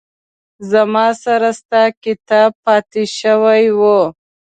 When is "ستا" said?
1.59-1.83